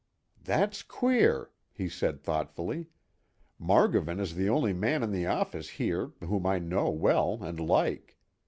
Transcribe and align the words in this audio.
"That's 0.43 0.81
queer," 0.81 1.51
he 1.71 1.87
said 1.87 2.23
thoughtfully. 2.23 2.87
"Margovan 3.59 4.19
is 4.19 4.33
the 4.33 4.49
only 4.49 4.73
man 4.73 5.03
in 5.03 5.11
the 5.11 5.27
office 5.27 5.69
here 5.77 6.13
whom 6.21 6.43
I 6.47 6.57
know 6.57 6.89
well 6.89 7.43
and 7.43 7.59
like. 7.59 8.17